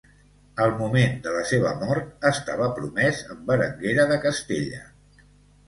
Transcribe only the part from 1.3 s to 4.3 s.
la seva mort estava promés amb Berenguera de